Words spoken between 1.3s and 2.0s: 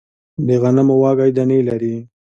دانې لري